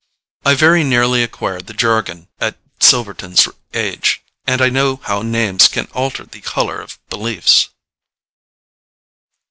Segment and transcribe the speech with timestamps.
[0.43, 5.85] I very nearly acquired the jargon at Silverton's age, and I know how names can
[5.93, 7.69] alter the colour of beliefs."